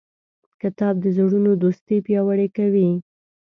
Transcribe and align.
کتاب 0.61 0.93
د 1.01 1.05
زړونو 1.17 1.51
دوستي 1.63 1.97
پیاوړې 2.05 2.47
کوي. 2.57 2.89